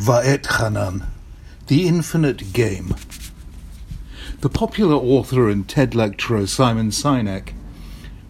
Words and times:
Va'et 0.00 0.46
Hanan, 0.58 1.08
The 1.66 1.86
Infinite 1.86 2.54
Game. 2.54 2.94
The 4.40 4.48
popular 4.48 4.94
author 4.94 5.50
and 5.50 5.68
TED 5.68 5.94
lecturer 5.94 6.46
Simon 6.46 6.88
Sinek 6.88 7.52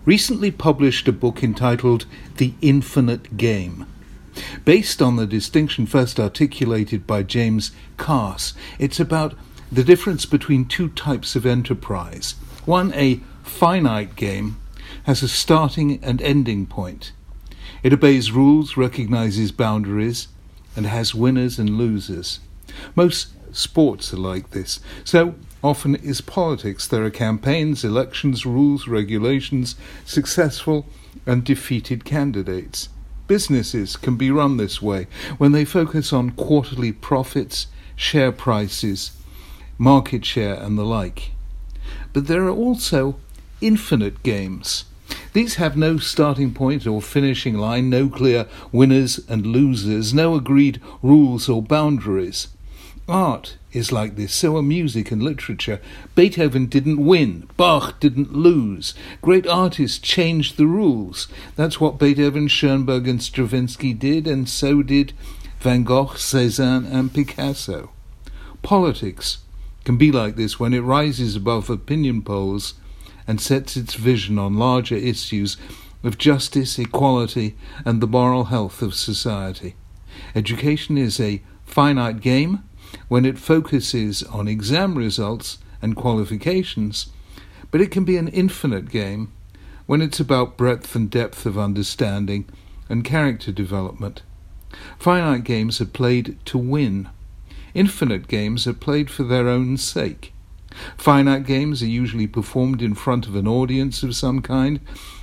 recently 0.05 0.51
published 0.51 1.07
a 1.07 1.13
book 1.13 1.45
entitled 1.45 2.07
The 2.39 2.55
Infinite 2.61 3.37
Game. 3.37 3.87
Based 4.65 5.01
on 5.01 5.15
the 5.15 5.29
distinction 5.29 5.87
first 5.87 6.19
articulated 6.19 7.07
by 7.07 7.23
James 7.23 7.71
Carse, 7.97 8.53
it's 8.81 8.99
about 8.99 9.35
the 9.71 9.85
difference 9.85 10.27
between 10.27 10.65
two 10.65 10.89
types 10.89 11.37
of 11.37 11.47
enterprise. 11.47 12.33
One, 12.65 12.93
a 12.95 13.21
finite 13.45 14.17
game, 14.17 14.61
has 15.05 15.23
a 15.23 15.29
starting 15.29 16.03
and 16.03 16.21
ending 16.21 16.67
point. 16.67 17.13
It 17.85 17.93
obeys 17.93 18.33
rules, 18.33 18.77
recognizes 18.77 19.53
boundaries, 19.53 20.27
and 20.77 20.87
has 20.87 21.15
winners 21.15 21.59
and 21.59 21.79
losers. 21.79 22.41
Most 22.95 23.29
sports 23.53 24.13
are 24.13 24.19
like 24.19 24.51
this. 24.51 24.81
So 25.05 25.35
often 25.63 25.97
is 25.97 26.21
politics. 26.21 26.87
There 26.87 27.05
are 27.05 27.11
campaigns, 27.11 27.85
elections, 27.85 28.47
rules, 28.47 28.89
regulations, 28.89 29.77
successful 30.05 30.87
and 31.27 31.45
defeated 31.45 32.05
candidates. 32.05 32.89
Businesses 33.27 33.97
can 33.97 34.17
be 34.17 34.31
run 34.31 34.57
this 34.57 34.83
way 34.83 35.07
when 35.39 35.53
they 35.53 35.65
focus 35.65 36.13
on 36.13 36.31
quarterly 36.31 36.93
profits, 36.93 37.67
share 37.95 38.33
prices, 38.33 39.13
market 39.79 40.25
share, 40.25 40.55
and 40.55 40.79
the 40.79 40.85
like. 40.85 41.33
But 42.13 42.27
there 42.27 42.45
are 42.45 42.51
also 42.51 43.17
infinite 43.61 44.23
games. 44.23 44.85
These 45.33 45.57
have 45.57 45.77
no 45.77 45.99
starting 45.99 46.53
point 46.53 46.87
or 46.87 47.01
finishing 47.01 47.57
line, 47.57 47.89
no 47.89 48.09
clear 48.09 48.47
winners 48.73 49.21
and 49.29 49.47
losers, 49.47 50.13
no 50.13 50.35
agreed 50.35 50.81
rules 51.03 51.49
or 51.49 51.63
boundaries. 51.63 52.49
Art 53.09 53.57
is 53.73 53.93
like 53.93 54.17
this, 54.17 54.33
so 54.33 54.57
are 54.57 54.63
music 54.63 55.11
and 55.11 55.23
literature. 55.23 55.81
Beethoven 56.15 56.67
didn't 56.67 57.05
win, 57.05 57.49
Bach 57.57 57.99
didn't 58.01 58.33
lose. 58.33 58.95
Great 59.23 59.47
artists 59.47 59.99
changed 59.99 60.57
the 60.57 60.67
rules. 60.67 61.29
That's 61.57 61.81
what 61.81 61.99
Beethoven, 61.99 62.49
Schoenberg, 62.49 63.09
and 63.09 63.23
Stravinsky 63.23 63.95
did, 63.95 64.27
and 64.27 64.49
so 64.49 64.83
did 64.83 65.13
Van 65.61 65.85
Gogh, 65.85 66.15
Cezanne, 66.15 66.87
and 66.87 67.13
Picasso. 67.13 67.91
Politics 68.63 69.39
can 69.85 69.97
be 69.97 70.13
like 70.13 70.37
this 70.37 70.61
when 70.61 70.75
it 70.75 70.81
rises 70.81 71.37
above 71.37 71.71
opinion 71.71 72.23
polls 72.23 72.75
and 73.27 73.41
sets 73.41 73.77
its 73.77 73.95
vision 73.95 74.39
on 74.39 74.55
larger 74.55 74.97
issues 74.97 75.57
of 76.03 76.19
justice, 76.19 76.79
equality, 76.79 77.57
and 77.85 78.01
the 78.01 78.07
moral 78.07 78.45
health 78.45 78.83
of 78.83 78.95
society. 78.95 79.75
Education 80.35 80.97
is 80.97 81.21
a 81.21 81.43
finite 81.65 82.21
game 82.21 82.63
when 83.09 83.25
it 83.25 83.39
focuses 83.39 84.23
on 84.25 84.49
exam 84.49 84.97
results 84.97 85.59
and 85.83 85.97
qualifications, 85.97 87.11
but 87.71 87.81
it 87.81 87.91
can 87.91 88.05
be 88.05 88.17
an 88.17 88.29
infinite 88.29 88.91
game 88.91 89.33
when 89.87 90.01
it's 90.01 90.21
about 90.21 90.57
breadth 90.57 90.95
and 90.95 91.11
depth 91.11 91.47
of 91.47 91.59
understanding 91.59 92.49
and 92.89 93.05
character 93.05 93.53
development. 93.53 94.23
Finite 94.99 95.45
games 95.45 95.81
are 95.81 95.87
played 95.87 96.39
to 96.45 96.59
win. 96.59 97.09
Infinite 97.75 98.29
games 98.29 98.67
are 98.67 98.73
played 98.73 99.11
for 99.11 99.25
their 99.25 99.49
own 99.49 99.77
sake. 99.77 100.33
Finite 100.97 101.45
games 101.45 101.83
are 101.83 101.87
usually 101.87 102.27
performed 102.27 102.81
in 102.81 102.95
front 102.95 103.27
of 103.27 103.35
an 103.35 103.49
audience 103.49 104.03
of 104.03 104.15
some 104.15 104.41
kind. 104.41 104.81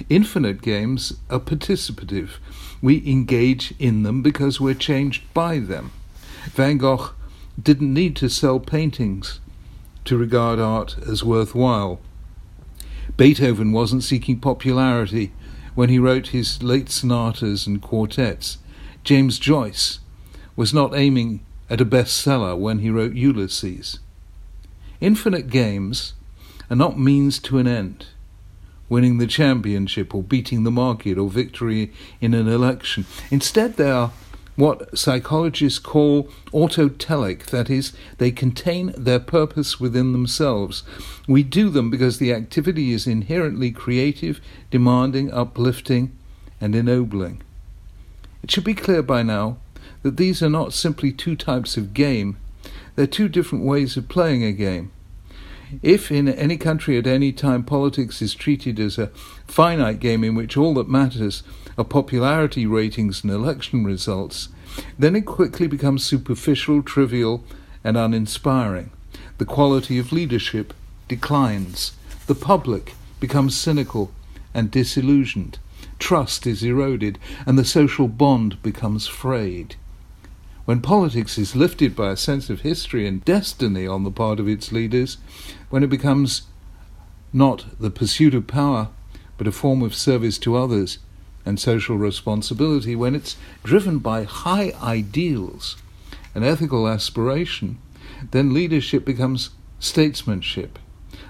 Infinite 0.10 0.62
games 0.62 1.14
are 1.30 1.40
participative. 1.40 2.32
We 2.82 3.08
engage 3.10 3.74
in 3.80 4.04
them 4.04 4.22
because 4.22 4.60
we're 4.60 4.74
changed 4.74 5.24
by 5.34 5.60
them. 5.60 5.92
Van 6.52 6.78
Gogh 6.78 7.12
didn't 7.62 7.94
need 7.94 8.16
to 8.18 8.30
sell 8.30 8.60
paintings 8.60 9.40
to 10.06 10.18
regard 10.18 10.60
art 10.60 10.96
as 11.08 11.24
worthwhile. 11.24 12.00
Beethoven 13.16 13.72
wasn't 13.72 14.04
seeking 14.04 14.40
popularity 14.40 15.32
when 15.76 15.90
he 15.90 16.00
wrote 16.00 16.28
his 16.28 16.62
late 16.62 16.90
sonatas 16.90 17.68
and 17.68 17.82
quartets. 17.82 18.58
James 19.04 19.40
Joyce 19.40 20.00
was 20.56 20.74
not 20.74 20.96
aiming 20.96 21.46
at 21.70 21.82
a 21.82 21.86
bestseller 21.86 22.58
when 22.58 22.80
he 22.80 22.90
wrote 22.90 23.14
Ulysses. 23.14 24.00
Infinite 25.00 25.50
games 25.50 26.14
are 26.70 26.76
not 26.76 27.00
means 27.00 27.40
to 27.40 27.60
an 27.60 27.68
end, 27.68 28.08
winning 28.90 29.18
the 29.18 29.28
championship 29.28 30.16
or 30.16 30.24
beating 30.24 30.64
the 30.64 30.72
market 30.72 31.18
or 31.18 31.30
victory 31.30 31.92
in 32.20 32.34
an 32.34 32.48
election. 32.48 33.06
Instead, 33.30 33.76
they 33.76 33.92
are 33.92 34.12
what 34.56 34.98
psychologists 34.98 35.78
call 35.78 36.24
autotelic, 36.52 37.46
that 37.52 37.70
is, 37.70 37.94
they 38.18 38.32
contain 38.32 38.92
their 38.98 39.20
purpose 39.20 39.80
within 39.80 40.14
themselves. 40.14 40.82
We 41.28 41.44
do 41.44 41.70
them 41.70 41.92
because 41.92 42.18
the 42.18 42.34
activity 42.34 42.92
is 42.92 43.06
inherently 43.06 43.70
creative, 43.70 44.42
demanding, 44.72 45.32
uplifting, 45.32 46.12
and 46.60 46.74
ennobling. 46.74 47.44
It 48.42 48.50
should 48.50 48.64
be 48.64 48.74
clear 48.74 49.04
by 49.04 49.22
now 49.22 49.58
that 50.02 50.18
these 50.18 50.42
are 50.42 50.50
not 50.50 50.74
simply 50.74 51.12
two 51.12 51.36
types 51.36 51.78
of 51.78 51.94
game, 51.94 52.38
they're 52.96 53.08
two 53.08 53.28
different 53.30 53.66
ways 53.66 53.98
of 53.98 54.10
playing 54.10 54.44
a 54.44 54.52
game. 54.52 54.92
If 55.82 56.12
in 56.12 56.28
any 56.30 56.58
country 56.58 56.98
at 56.98 57.08
any 57.08 57.32
time 57.32 57.64
politics 57.64 58.22
is 58.22 58.34
treated 58.34 58.80
as 58.80 58.98
a 58.98 59.08
finite 59.48 60.00
game 60.00 60.24
in 60.24 60.34
which 60.34 60.56
all 60.56 60.74
that 60.76 60.90
matters 60.90 61.44
are 61.78 61.84
popularity 61.84 62.66
ratings 62.66 63.24
and 63.24 63.32
election 63.32 63.84
results, 63.84 64.50
then 64.98 65.16
it 65.16 65.26
quickly 65.26 65.68
becomes 65.68 66.04
superficial, 66.04 66.82
trivial, 66.82 67.44
and 67.84 67.98
uninspiring. 67.98 68.92
The 69.38 69.46
quality 69.46 70.00
of 70.00 70.12
leadership 70.12 70.74
declines. 71.08 71.94
The 72.28 72.36
public 72.36 72.94
becomes 73.20 73.56
cynical 73.56 74.12
and 74.54 74.72
disillusioned. 74.72 75.60
Trust 76.00 76.48
is 76.48 76.64
eroded, 76.64 77.18
and 77.46 77.58
the 77.58 77.66
social 77.66 78.08
bond 78.08 78.62
becomes 78.62 79.08
frayed. 79.08 79.76
When 80.68 80.82
politics 80.82 81.38
is 81.38 81.56
lifted 81.56 81.96
by 81.96 82.12
a 82.12 82.18
sense 82.18 82.50
of 82.50 82.60
history 82.60 83.08
and 83.08 83.24
destiny 83.24 83.88
on 83.88 84.04
the 84.04 84.12
part 84.12 84.38
of 84.38 84.50
its 84.50 84.74
leaders, 84.74 85.16
when 85.70 85.82
it 85.82 85.90
becomes 85.90 86.42
not 87.32 87.80
the 87.80 87.90
pursuit 87.90 88.34
of 88.34 88.48
power, 88.48 88.90
but 89.38 89.48
a 89.48 89.54
form 89.54 89.82
of 89.82 89.96
service 89.96 90.38
to 90.40 90.58
others 90.58 91.00
and 91.46 91.58
social 91.58 91.98
responsibility, 91.98 92.98
when 92.98 93.16
it's 93.16 93.38
driven 93.64 94.00
by 94.00 94.26
high 94.26 94.74
ideals 94.84 95.78
and 96.36 96.44
ethical 96.44 96.86
aspiration, 96.86 97.78
then 98.32 98.54
leadership 98.54 99.06
becomes 99.06 99.52
statesmanship 99.80 100.80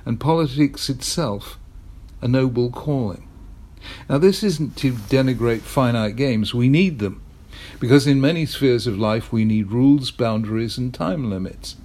and 0.04 0.20
politics 0.20 0.90
itself 0.90 1.60
a 2.24 2.28
noble 2.28 2.72
calling. 2.72 3.30
Now, 4.10 4.18
this 4.18 4.42
isn't 4.42 4.78
to 4.78 4.94
denigrate 4.94 5.62
finite 5.62 6.16
games, 6.16 6.56
we 6.56 6.70
need 6.70 6.98
them 6.98 7.22
because 7.80 8.08
in 8.08 8.22
many 8.22 8.46
spheres 8.46 8.88
of 8.88 8.98
life 8.98 9.32
we 9.32 9.46
need 9.46 9.72
rules, 9.72 10.12
boundaries, 10.12 10.78
and 10.78 10.94
time 10.94 11.30
limits. 11.30 11.76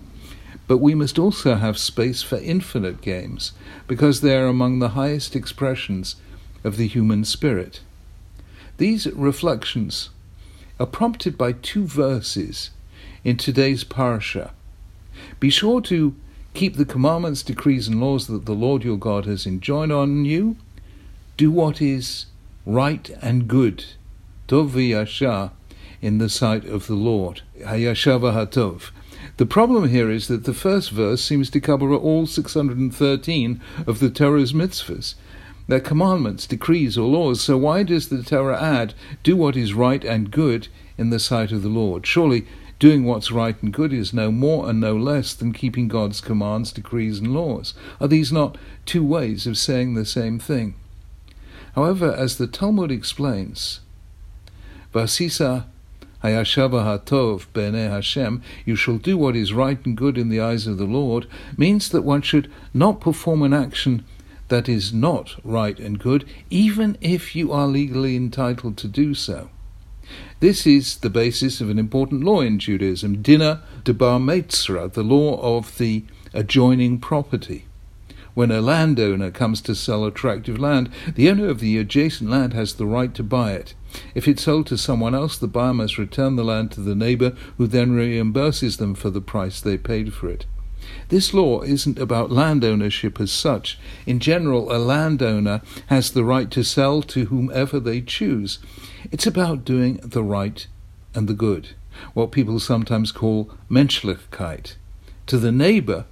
But 0.66 0.78
we 0.78 0.94
must 0.94 1.18
also 1.18 1.56
have 1.56 1.76
space 1.76 2.22
for 2.22 2.36
infinite 2.38 3.00
games, 3.00 3.52
because 3.86 4.20
they 4.20 4.36
are 4.36 4.46
among 4.46 4.78
the 4.78 4.90
highest 4.90 5.36
expressions 5.36 6.16
of 6.64 6.76
the 6.76 6.86
human 6.86 7.24
spirit. 7.24 7.80
These 8.78 9.06
reflections 9.08 10.10
are 10.80 10.86
prompted 10.86 11.36
by 11.36 11.52
two 11.52 11.86
verses 11.86 12.70
in 13.24 13.36
today's 13.36 13.84
parsha. 13.84 14.50
Be 15.38 15.50
sure 15.50 15.80
to 15.82 16.14
keep 16.54 16.76
the 16.76 16.84
commandments, 16.84 17.42
decrees, 17.42 17.88
and 17.88 18.00
laws 18.00 18.26
that 18.26 18.46
the 18.46 18.54
Lord 18.54 18.84
your 18.84 18.96
God 18.96 19.26
has 19.26 19.46
enjoined 19.46 19.92
on 19.92 20.24
you. 20.24 20.56
Do 21.36 21.50
what 21.50 21.80
is 21.80 22.26
right 22.66 23.08
and 23.20 23.48
good. 23.48 23.84
Tov 24.48 24.70
v'yashar 24.70 25.52
in 26.02 26.18
the 26.18 26.28
sight 26.28 26.66
of 26.66 26.88
the 26.88 26.94
Lord. 26.94 27.40
Hayashar 27.60 28.20
Vehatov. 28.20 28.90
The 29.38 29.46
problem 29.46 29.88
here 29.88 30.10
is 30.10 30.28
that 30.28 30.44
the 30.44 30.52
first 30.52 30.90
verse 30.90 31.22
seems 31.22 31.48
to 31.50 31.60
cover 31.60 31.94
all 31.94 32.26
613 32.26 33.60
of 33.86 34.00
the 34.00 34.10
Torah's 34.10 34.52
mitzvahs. 34.52 35.14
They're 35.68 35.80
commandments, 35.80 36.46
decrees, 36.46 36.98
or 36.98 37.08
laws, 37.08 37.40
so 37.40 37.56
why 37.56 37.84
does 37.84 38.08
the 38.08 38.22
Torah 38.22 38.60
add, 38.60 38.94
do 39.22 39.36
what 39.36 39.56
is 39.56 39.74
right 39.74 40.04
and 40.04 40.30
good 40.30 40.66
in 40.98 41.10
the 41.10 41.20
sight 41.20 41.52
of 41.52 41.62
the 41.62 41.68
Lord? 41.68 42.04
Surely 42.04 42.46
doing 42.80 43.04
what's 43.04 43.30
right 43.30 43.62
and 43.62 43.72
good 43.72 43.92
is 43.92 44.12
no 44.12 44.32
more 44.32 44.68
and 44.68 44.80
no 44.80 44.96
less 44.96 45.34
than 45.34 45.52
keeping 45.52 45.86
God's 45.86 46.20
commands, 46.20 46.72
decrees, 46.72 47.20
and 47.20 47.32
laws. 47.32 47.74
Are 48.00 48.08
these 48.08 48.32
not 48.32 48.58
two 48.84 49.04
ways 49.04 49.46
of 49.46 49.56
saying 49.56 49.94
the 49.94 50.04
same 50.04 50.40
thing? 50.40 50.74
However, 51.76 52.12
as 52.12 52.36
the 52.36 52.48
Talmud 52.48 52.90
explains, 52.90 53.80
Ve'asita 54.92 55.66
Hayashava 56.22 56.84
Hashem, 57.90 58.42
you 58.64 58.76
shall 58.76 58.98
do 58.98 59.18
what 59.18 59.36
is 59.36 59.52
right 59.52 59.84
and 59.84 59.96
good 59.96 60.16
in 60.16 60.28
the 60.28 60.40
eyes 60.40 60.66
of 60.66 60.78
the 60.78 60.84
Lord, 60.84 61.26
means 61.56 61.88
that 61.88 62.02
one 62.02 62.22
should 62.22 62.50
not 62.72 63.00
perform 63.00 63.42
an 63.42 63.52
action 63.52 64.04
that 64.48 64.68
is 64.68 64.92
not 64.92 65.36
right 65.42 65.78
and 65.78 65.98
good, 65.98 66.24
even 66.50 66.96
if 67.00 67.34
you 67.34 67.52
are 67.52 67.66
legally 67.66 68.16
entitled 68.16 68.76
to 68.76 68.88
do 68.88 69.14
so. 69.14 69.48
This 70.40 70.66
is 70.66 70.98
the 70.98 71.10
basis 71.10 71.60
of 71.60 71.70
an 71.70 71.78
important 71.78 72.22
law 72.22 72.40
in 72.40 72.58
Judaism, 72.58 73.22
Dinah 73.22 73.62
de 73.84 73.94
Bar 73.94 74.18
the 74.18 75.02
law 75.04 75.40
of 75.40 75.78
the 75.78 76.04
adjoining 76.34 76.98
property. 76.98 77.64
When 78.34 78.50
a 78.50 78.62
landowner 78.62 79.30
comes 79.30 79.60
to 79.62 79.74
sell 79.74 80.06
a 80.06 80.10
tract 80.10 80.48
of 80.48 80.58
land, 80.58 80.88
the 81.14 81.28
owner 81.28 81.48
of 81.48 81.60
the 81.60 81.76
adjacent 81.76 82.30
land 82.30 82.54
has 82.54 82.74
the 82.74 82.86
right 82.86 83.14
to 83.14 83.22
buy 83.22 83.52
it. 83.52 83.74
If 84.14 84.26
it's 84.26 84.44
sold 84.44 84.66
to 84.68 84.78
someone 84.78 85.14
else, 85.14 85.36
the 85.36 85.46
buyer 85.46 85.74
must 85.74 85.98
return 85.98 86.36
the 86.36 86.44
land 86.44 86.72
to 86.72 86.80
the 86.80 86.94
neighbor, 86.94 87.34
who 87.58 87.66
then 87.66 87.90
reimburses 87.90 88.78
them 88.78 88.94
for 88.94 89.10
the 89.10 89.20
price 89.20 89.60
they 89.60 89.76
paid 89.76 90.14
for 90.14 90.30
it. 90.30 90.46
This 91.08 91.34
law 91.34 91.60
isn't 91.60 91.98
about 91.98 92.32
land 92.32 92.64
ownership 92.64 93.20
as 93.20 93.30
such. 93.30 93.78
In 94.06 94.18
general, 94.18 94.74
a 94.74 94.78
landowner 94.78 95.60
has 95.88 96.10
the 96.10 96.24
right 96.24 96.50
to 96.52 96.64
sell 96.64 97.02
to 97.02 97.26
whomever 97.26 97.78
they 97.78 98.00
choose. 98.00 98.58
It's 99.10 99.26
about 99.26 99.64
doing 99.64 100.00
the 100.02 100.22
right 100.22 100.66
and 101.14 101.28
the 101.28 101.34
good, 101.34 101.70
what 102.14 102.32
people 102.32 102.58
sometimes 102.58 103.12
call 103.12 103.50
Menschlichkeit. 103.70 104.76
To 105.26 105.38
the 105.38 105.52
neighbor, 105.52 106.06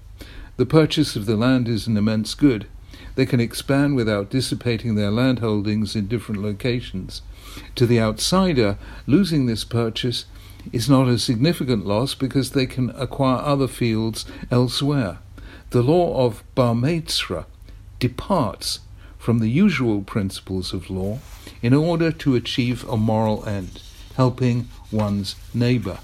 the 0.60 0.66
purchase 0.66 1.16
of 1.16 1.24
the 1.24 1.38
land 1.38 1.68
is 1.68 1.86
an 1.86 1.96
immense 1.96 2.34
good. 2.34 2.66
They 3.14 3.24
can 3.24 3.40
expand 3.40 3.96
without 3.96 4.28
dissipating 4.28 4.94
their 4.94 5.10
land 5.10 5.38
holdings 5.38 5.96
in 5.96 6.06
different 6.06 6.42
locations. 6.42 7.22
To 7.76 7.86
the 7.86 7.98
outsider, 7.98 8.76
losing 9.06 9.46
this 9.46 9.64
purchase 9.64 10.26
is 10.70 10.86
not 10.86 11.08
a 11.08 11.18
significant 11.18 11.86
loss 11.86 12.14
because 12.14 12.50
they 12.50 12.66
can 12.66 12.90
acquire 12.90 13.38
other 13.38 13.68
fields 13.68 14.26
elsewhere. 14.50 15.20
The 15.70 15.80
law 15.80 16.26
of 16.26 16.44
Bar 16.54 16.76
departs 17.98 18.80
from 19.16 19.38
the 19.38 19.48
usual 19.48 20.02
principles 20.02 20.74
of 20.74 20.90
law 20.90 21.20
in 21.62 21.72
order 21.72 22.12
to 22.12 22.36
achieve 22.36 22.86
a 22.86 22.98
moral 22.98 23.48
end, 23.48 23.80
helping 24.16 24.68
one's 24.92 25.36
neighbor. 25.54 26.00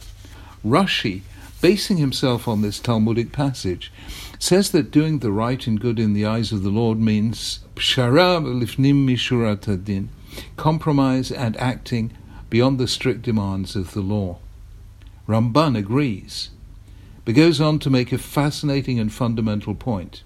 Rashi, 0.64 1.20
basing 1.60 1.98
himself 1.98 2.46
on 2.48 2.62
this 2.62 2.78
Talmudic 2.78 3.32
passage, 3.32 3.92
says 4.38 4.70
that 4.70 4.90
doing 4.90 5.18
the 5.18 5.32
right 5.32 5.66
and 5.66 5.80
good 5.80 5.98
in 5.98 6.12
the 6.12 6.26
eyes 6.26 6.52
of 6.52 6.62
the 6.62 6.70
Lord 6.70 6.98
means 6.98 7.60
pshara 7.74 8.40
lifnim 8.40 9.06
mishurat 9.06 9.84
din, 9.84 10.08
compromise 10.56 11.30
and 11.30 11.56
acting 11.56 12.12
beyond 12.50 12.78
the 12.78 12.88
strict 12.88 13.22
demands 13.22 13.76
of 13.76 13.92
the 13.92 14.00
law. 14.00 14.38
Ramban 15.26 15.76
agrees, 15.76 16.50
but 17.24 17.34
goes 17.34 17.60
on 17.60 17.78
to 17.80 17.90
make 17.90 18.12
a 18.12 18.18
fascinating 18.18 19.00
and 19.00 19.12
fundamental 19.12 19.74
point. 19.74 20.22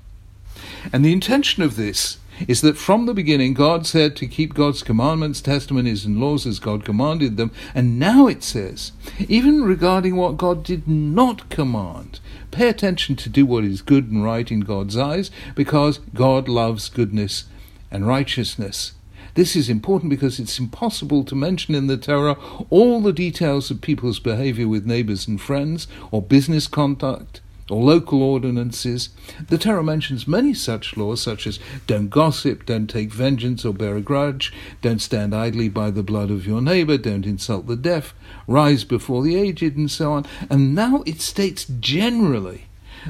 And 0.92 1.04
the 1.04 1.12
intention 1.12 1.62
of 1.62 1.76
this 1.76 2.18
is 2.48 2.60
that 2.60 2.76
from 2.76 3.06
the 3.06 3.14
beginning 3.14 3.54
God 3.54 3.86
said 3.86 4.16
to 4.16 4.26
keep 4.26 4.54
God's 4.54 4.82
commandments, 4.82 5.40
testimonies, 5.40 6.04
and 6.04 6.20
laws 6.20 6.46
as 6.46 6.58
God 6.58 6.84
commanded 6.84 7.36
them, 7.36 7.50
and 7.74 7.98
now 7.98 8.26
it 8.26 8.42
says, 8.42 8.92
even 9.28 9.62
regarding 9.62 10.16
what 10.16 10.36
God 10.36 10.64
did 10.64 10.88
not 10.88 11.48
command, 11.50 12.20
pay 12.50 12.68
attention 12.68 13.16
to 13.16 13.28
do 13.28 13.46
what 13.46 13.64
is 13.64 13.82
good 13.82 14.10
and 14.10 14.24
right 14.24 14.50
in 14.50 14.60
God's 14.60 14.96
eyes, 14.96 15.30
because 15.54 15.98
God 16.14 16.48
loves 16.48 16.88
goodness 16.88 17.44
and 17.90 18.06
righteousness. 18.06 18.92
This 19.34 19.54
is 19.54 19.68
important 19.68 20.10
because 20.10 20.40
it's 20.40 20.58
impossible 20.58 21.24
to 21.24 21.34
mention 21.34 21.74
in 21.74 21.86
the 21.86 21.96
Torah 21.96 22.36
all 22.68 23.00
the 23.00 23.12
details 23.12 23.70
of 23.70 23.80
people's 23.80 24.18
behavior 24.18 24.66
with 24.66 24.86
neighbors 24.86 25.28
and 25.28 25.40
friends, 25.40 25.86
or 26.10 26.20
business 26.20 26.66
conduct, 26.66 27.40
or 27.70 27.82
local 27.82 28.22
ordinances. 28.22 29.10
The 29.48 29.58
Torah 29.58 29.82
mentions 29.82 30.26
many 30.26 30.54
such 30.54 30.96
laws, 30.96 31.22
such 31.22 31.46
as 31.46 31.58
don't 31.86 32.08
gossip, 32.08 32.66
don't 32.66 32.88
take 32.88 33.12
vengeance 33.12 33.64
or 33.64 33.72
bear 33.72 33.96
a 33.96 34.00
grudge, 34.00 34.52
don't 34.82 35.00
stand 35.00 35.34
idly 35.34 35.68
by 35.68 35.90
the 35.90 36.02
blood 36.02 36.30
of 36.30 36.46
your 36.46 36.60
neighbor, 36.60 36.98
don't 36.98 37.26
insult 37.26 37.66
the 37.66 37.76
deaf, 37.76 38.14
rise 38.46 38.84
before 38.84 39.22
the 39.22 39.36
aged, 39.36 39.76
and 39.76 39.90
so 39.90 40.12
on. 40.12 40.26
And 40.48 40.74
now 40.74 41.02
it 41.06 41.20
states 41.20 41.66
generally 41.80 42.66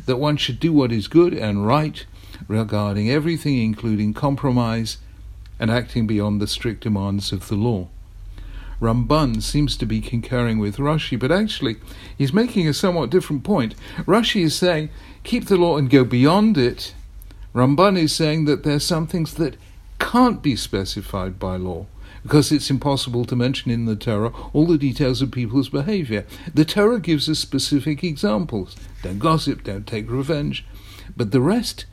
that 0.07 0.17
one 0.17 0.37
should 0.37 0.61
do 0.61 0.73
what 0.73 0.93
is 0.93 1.09
good 1.09 1.35
and 1.35 1.67
right 1.67 2.05
regarding 2.49 3.11
everything, 3.11 3.59
including 3.59 4.15
compromise 4.15 4.99
and 5.59 5.71
acting 5.71 6.07
beyond 6.07 6.41
the 6.41 6.47
strict 6.47 6.83
demands 6.83 7.33
of 7.33 7.49
the 7.49 7.55
law. 7.55 7.89
Ramban 8.81 9.43
seems 9.43 9.77
to 9.77 9.87
be 9.87 10.01
concurring 10.01 10.59
with 10.59 10.79
Rashi, 10.79 11.19
but 11.19 11.31
actually 11.31 11.77
he's 12.17 12.33
making 12.33 12.67
a 12.67 12.75
somewhat 12.75 13.11
different 13.11 13.45
point. 13.45 13.75
Rashi 14.07 14.43
is 14.43 14.55
saying, 14.55 14.89
keep 15.23 15.47
the 15.47 15.57
law 15.57 15.77
and 15.77 15.91
go 15.91 16.05
beyond 16.05 16.57
it. 16.57 16.95
Ramban 17.55 17.99
is 17.99 18.15
saying 18.15 18.47
that 18.47 18.65
there 18.65 18.77
are 18.77 18.81
some 18.81 19.07
things 19.07 19.35
that 19.35 19.57
can't 19.99 20.43
be 20.43 20.57
specified 20.57 21.39
by 21.39 21.57
law 21.57 21.87
because 22.23 22.53
it's 22.53 22.71
impossible 22.71 23.25
to 23.25 23.37
mention 23.37 23.71
in 23.71 23.85
the 23.85 23.97
Torah 23.97 24.33
all 24.53 24.67
the 24.67 24.79
details 24.79 25.23
of 25.23 25.31
people's 25.31 25.69
behavior. 25.69 26.27
The 26.53 26.65
Torah 26.65 27.01
gives 27.01 27.29
us 27.29 27.39
specific 27.39 28.03
examples 28.03 28.77
don't 29.03 29.19
gossip, 29.19 29.65
don't 29.65 29.87
take 29.87 30.11
revenge, 30.11 30.65
but 31.17 31.31
the 31.31 31.41
rest 31.41 31.87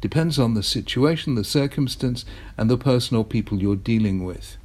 depends 0.00 0.38
on 0.38 0.54
the 0.54 0.62
situation, 0.62 1.36
the 1.36 1.44
circumstance, 1.44 2.24
and 2.56 2.68
the 2.68 2.76
person 2.76 3.16
or 3.16 3.24
people 3.24 3.60
you're 3.60 3.76
dealing 3.76 4.24
with. 4.24 4.56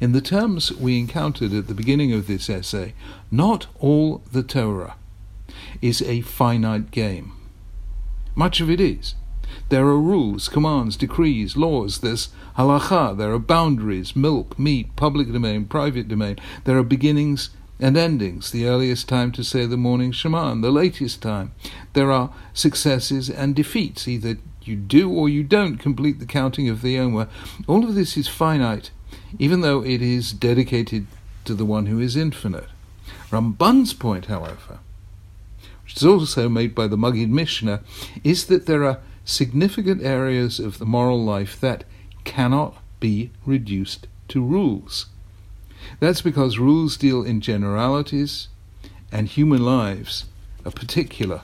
In 0.00 0.12
the 0.12 0.20
terms 0.20 0.72
we 0.72 0.98
encountered 0.98 1.52
at 1.52 1.66
the 1.66 1.74
beginning 1.74 2.12
of 2.12 2.26
this 2.26 2.50
essay, 2.50 2.94
not 3.30 3.66
all 3.78 4.22
the 4.32 4.42
Torah 4.42 4.96
is 5.80 6.02
a 6.02 6.20
finite 6.22 6.90
game. 6.90 7.32
Much 8.34 8.60
of 8.60 8.70
it 8.70 8.80
is. 8.80 9.14
There 9.68 9.86
are 9.86 9.98
rules, 9.98 10.48
commands, 10.48 10.96
decrees, 10.96 11.56
laws, 11.56 11.98
there's 11.98 12.30
halacha, 12.56 13.16
there 13.16 13.32
are 13.32 13.38
boundaries, 13.38 14.16
milk, 14.16 14.58
meat, 14.58 14.94
public 14.96 15.30
domain, 15.32 15.66
private 15.66 16.08
domain, 16.08 16.38
there 16.64 16.78
are 16.78 16.82
beginnings 16.82 17.50
and 17.78 17.96
endings, 17.96 18.50
the 18.50 18.66
earliest 18.66 19.08
time 19.08 19.32
to 19.32 19.42
say 19.42 19.66
the 19.66 19.76
morning 19.76 20.12
Shema 20.12 20.52
and 20.52 20.62
the 20.62 20.70
latest 20.70 21.20
time. 21.20 21.52
There 21.94 22.12
are 22.12 22.32
successes 22.54 23.28
and 23.28 23.54
defeats, 23.54 24.06
either 24.06 24.38
you 24.62 24.76
do 24.76 25.10
or 25.10 25.28
you 25.28 25.42
don't 25.42 25.78
complete 25.78 26.20
the 26.20 26.26
counting 26.26 26.68
of 26.68 26.82
the 26.82 26.98
Omer. 26.98 27.28
All 27.66 27.84
of 27.84 27.94
this 27.94 28.16
is 28.16 28.28
finite, 28.28 28.90
even 29.38 29.60
though 29.60 29.84
it 29.84 30.02
is 30.02 30.32
dedicated 30.32 31.06
to 31.44 31.54
the 31.54 31.64
one 31.64 31.86
who 31.86 31.98
is 31.98 32.16
infinite. 32.16 32.68
Ramban's 33.30 33.92
point, 33.92 34.26
however, 34.26 34.78
which 35.84 35.96
is 35.96 36.04
also 36.04 36.48
made 36.48 36.74
by 36.74 36.86
the 36.86 36.96
Maggid 36.96 37.30
Mishnah, 37.30 37.80
is 38.22 38.46
that 38.46 38.66
there 38.66 38.84
are 38.84 38.98
significant 39.24 40.02
areas 40.02 40.58
of 40.58 40.78
the 40.78 40.84
moral 40.84 41.22
life 41.24 41.60
that 41.60 41.84
cannot 42.24 42.76
be 43.00 43.30
reduced 43.44 44.06
to 44.28 44.42
rules. 44.42 45.06
That's 46.00 46.22
because 46.22 46.58
rules 46.58 46.96
deal 46.96 47.22
in 47.22 47.40
generalities, 47.40 48.48
and 49.10 49.28
human 49.28 49.64
lives 49.64 50.26
are 50.64 50.70
particular. 50.70 51.42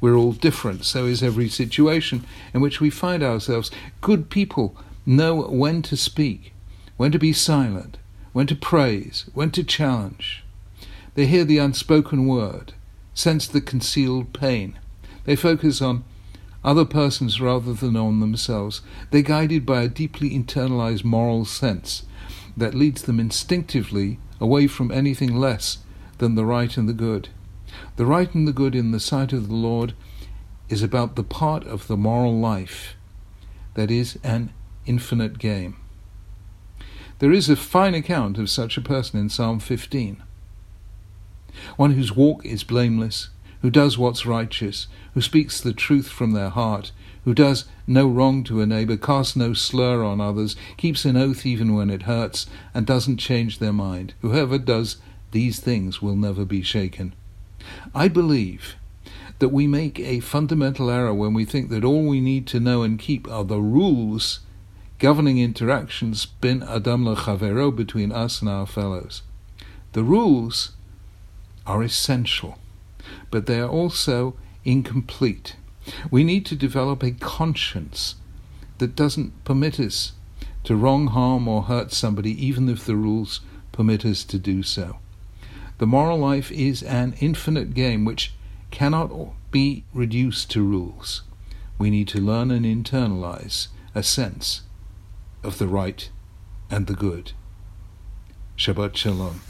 We're 0.00 0.14
all 0.16 0.32
different, 0.32 0.84
so 0.84 1.04
is 1.06 1.22
every 1.22 1.48
situation 1.48 2.24
in 2.54 2.60
which 2.60 2.80
we 2.80 2.88
find 2.88 3.22
ourselves. 3.22 3.70
Good 4.00 4.30
people 4.30 4.76
know 5.04 5.42
when 5.42 5.82
to 5.82 5.96
speak, 5.96 6.52
when 7.00 7.10
to 7.10 7.18
be 7.18 7.32
silent, 7.32 7.96
when 8.34 8.46
to 8.46 8.54
praise, 8.54 9.24
when 9.32 9.50
to 9.50 9.64
challenge. 9.64 10.44
They 11.14 11.24
hear 11.24 11.44
the 11.44 11.56
unspoken 11.56 12.26
word, 12.26 12.74
sense 13.14 13.46
the 13.46 13.62
concealed 13.62 14.34
pain. 14.34 14.78
They 15.24 15.34
focus 15.34 15.80
on 15.80 16.04
other 16.62 16.84
persons 16.84 17.40
rather 17.40 17.72
than 17.72 17.96
on 17.96 18.20
themselves. 18.20 18.82
They're 19.10 19.22
guided 19.22 19.64
by 19.64 19.80
a 19.80 19.88
deeply 19.88 20.28
internalized 20.28 21.02
moral 21.02 21.46
sense 21.46 22.02
that 22.54 22.74
leads 22.74 23.00
them 23.00 23.18
instinctively 23.18 24.18
away 24.38 24.66
from 24.66 24.92
anything 24.92 25.34
less 25.34 25.78
than 26.18 26.34
the 26.34 26.44
right 26.44 26.76
and 26.76 26.86
the 26.86 26.92
good. 26.92 27.30
The 27.96 28.04
right 28.04 28.34
and 28.34 28.46
the 28.46 28.52
good 28.52 28.74
in 28.74 28.90
the 28.90 29.00
sight 29.00 29.32
of 29.32 29.48
the 29.48 29.54
Lord 29.54 29.94
is 30.68 30.82
about 30.82 31.16
the 31.16 31.24
part 31.24 31.66
of 31.66 31.86
the 31.86 31.96
moral 31.96 32.38
life 32.38 32.94
that 33.72 33.90
is 33.90 34.18
an 34.22 34.52
infinite 34.84 35.38
game. 35.38 35.79
There 37.20 37.32
is 37.32 37.50
a 37.50 37.56
fine 37.56 37.94
account 37.94 38.38
of 38.38 38.48
such 38.48 38.78
a 38.78 38.80
person 38.80 39.20
in 39.20 39.28
Psalm 39.28 39.60
15. 39.60 40.22
One 41.76 41.92
whose 41.92 42.16
walk 42.16 42.46
is 42.46 42.64
blameless, 42.64 43.28
who 43.60 43.68
does 43.68 43.98
what's 43.98 44.24
righteous, 44.24 44.86
who 45.12 45.20
speaks 45.20 45.60
the 45.60 45.74
truth 45.74 46.08
from 46.08 46.32
their 46.32 46.48
heart, 46.48 46.92
who 47.26 47.34
does 47.34 47.66
no 47.86 48.08
wrong 48.08 48.42
to 48.44 48.62
a 48.62 48.66
neighbor, 48.66 48.96
casts 48.96 49.36
no 49.36 49.52
slur 49.52 50.02
on 50.02 50.18
others, 50.18 50.56
keeps 50.78 51.04
an 51.04 51.18
oath 51.18 51.44
even 51.44 51.74
when 51.74 51.90
it 51.90 52.04
hurts, 52.04 52.46
and 52.72 52.86
doesn't 52.86 53.18
change 53.18 53.58
their 53.58 53.74
mind. 53.74 54.14
Whoever 54.22 54.56
does 54.56 54.96
these 55.30 55.60
things 55.60 56.00
will 56.00 56.16
never 56.16 56.46
be 56.46 56.62
shaken. 56.62 57.14
I 57.94 58.08
believe 58.08 58.76
that 59.40 59.50
we 59.50 59.66
make 59.66 60.00
a 60.00 60.20
fundamental 60.20 60.88
error 60.88 61.12
when 61.12 61.34
we 61.34 61.44
think 61.44 61.68
that 61.68 61.84
all 61.84 62.06
we 62.06 62.22
need 62.22 62.46
to 62.46 62.60
know 62.60 62.82
and 62.82 62.98
keep 62.98 63.30
are 63.30 63.44
the 63.44 63.60
rules 63.60 64.40
governing 65.00 65.38
interactions 65.38 66.26
bein 66.26 66.62
adam 66.62 67.06
lechavero 67.06 67.74
between 67.74 68.12
us 68.12 68.42
and 68.42 68.50
our 68.50 68.66
fellows. 68.66 69.22
The 69.92 70.04
rules 70.04 70.72
are 71.66 71.82
essential, 71.82 72.58
but 73.30 73.46
they 73.46 73.58
are 73.60 73.68
also 73.68 74.36
incomplete. 74.62 75.56
We 76.10 76.22
need 76.22 76.44
to 76.46 76.54
develop 76.54 77.02
a 77.02 77.12
conscience 77.12 78.16
that 78.76 78.94
doesn't 78.94 79.42
permit 79.44 79.80
us 79.80 80.12
to 80.64 80.76
wrong, 80.76 81.06
harm, 81.06 81.48
or 81.48 81.62
hurt 81.62 81.92
somebody, 81.92 82.32
even 82.46 82.68
if 82.68 82.84
the 82.84 82.94
rules 82.94 83.40
permit 83.72 84.04
us 84.04 84.22
to 84.24 84.38
do 84.38 84.62
so. 84.62 84.98
The 85.78 85.86
moral 85.86 86.18
life 86.18 86.52
is 86.52 86.82
an 86.82 87.14
infinite 87.20 87.72
game 87.72 88.04
which 88.04 88.34
cannot 88.70 89.10
be 89.50 89.84
reduced 89.94 90.50
to 90.50 90.62
rules. 90.62 91.22
We 91.78 91.88
need 91.88 92.08
to 92.08 92.20
learn 92.20 92.50
and 92.50 92.66
internalize 92.66 93.68
a 93.94 94.02
sense 94.02 94.60
of 95.42 95.58
the 95.58 95.68
right 95.68 96.10
and 96.70 96.86
the 96.86 96.94
good. 96.94 97.32
Shabbat 98.56 98.96
Shalom. 98.96 99.40